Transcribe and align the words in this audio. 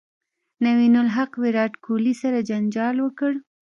نوین 0.65 0.93
الحق 1.03 1.31
ویرات 1.41 1.73
کوهلي 1.83 2.13
سره 2.21 2.39
جنجال 2.49 2.95
وکړ 3.01 3.31